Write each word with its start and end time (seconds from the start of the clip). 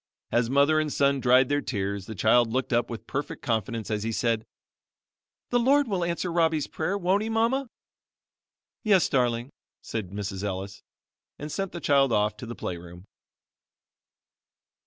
As 0.31 0.49
mother 0.49 0.79
and 0.79 0.91
son 0.91 1.19
dried 1.19 1.47
their 1.47 1.61
tears, 1.61 2.07
the 2.07 2.15
child 2.15 2.51
looked 2.51 2.73
up 2.73 2.89
with 2.89 3.05
perfect 3.05 3.43
confidence 3.43 3.91
as 3.91 4.01
he 4.01 4.11
said, 4.11 4.47
"The 5.51 5.59
Lord 5.59 5.87
will 5.87 6.03
answer 6.03 6.31
Robbie's 6.31 6.65
prayer, 6.65 6.97
won't 6.97 7.21
he. 7.21 7.29
Mama?" 7.29 7.69
"Yes 8.81 9.07
darling," 9.07 9.51
said 9.83 10.09
Mrs. 10.09 10.43
Ellis; 10.43 10.81
and 11.37 11.51
sent 11.51 11.71
the 11.71 11.79
child 11.79 12.11
off 12.11 12.35
to 12.37 12.47
the 12.47 12.55
play 12.55 12.77
room. 12.77 13.05